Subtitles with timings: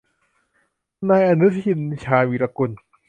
[1.09, 2.71] นายอนุทิน ชาญวีรกูล